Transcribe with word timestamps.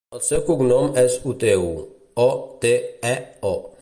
El 0.17 0.21
seu 0.27 0.39
cognom 0.45 0.95
és 1.01 1.17
Oteo: 1.33 1.67
o, 2.25 2.29
te, 2.65 2.73
e, 3.13 3.15
o. 3.55 3.55